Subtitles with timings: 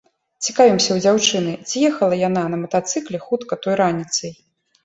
[0.45, 4.33] Цікавімся ў дзяўчыны, ці ехала яна на матацыкле хутка той раніцай.